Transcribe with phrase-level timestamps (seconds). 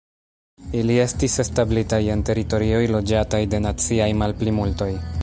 [0.79, 4.93] Ili estis establitaj en teritorioj, loĝataj de naciaj malplimultoj.